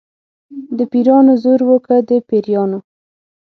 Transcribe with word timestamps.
د 0.77 0.79
پیرانو 0.91 1.33
زور 1.43 1.61
و 1.67 1.71
که 1.85 1.95
د 2.09 2.11
پیریانو. 2.27 2.79